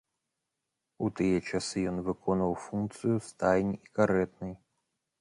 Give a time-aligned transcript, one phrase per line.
[1.07, 4.61] У тыя часы ён выконваў функцыю стайні і карэтнай.